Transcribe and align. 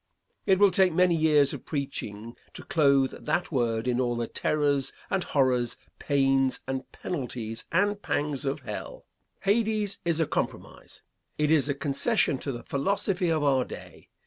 It 0.47 0.57
will 0.57 0.71
take 0.71 0.91
many 0.93 1.15
years 1.15 1.53
of 1.53 1.63
preaching 1.63 2.33
to 2.55 2.63
clothe 2.63 3.11
that 3.23 3.51
word 3.51 3.87
in 3.87 3.99
all 4.01 4.15
the 4.15 4.25
terrors 4.25 4.91
and 5.11 5.23
horrors, 5.23 5.77
pains, 5.99 6.59
and 6.67 6.91
penalties 6.91 7.65
and 7.71 8.01
pangs 8.01 8.43
of 8.43 8.61
hell. 8.61 9.05
Hades 9.41 9.99
is 10.03 10.19
a 10.19 10.25
compromise. 10.25 11.03
It 11.37 11.51
is 11.51 11.69
a 11.69 11.75
concession 11.75 12.39
to 12.39 12.51
the 12.51 12.63
philosophy 12.63 13.29
of 13.29 13.43
our 13.43 13.63
day. 13.63 14.09